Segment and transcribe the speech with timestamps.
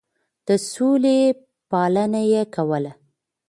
[0.47, 1.19] د سولې
[1.69, 2.91] پالنه يې کوله.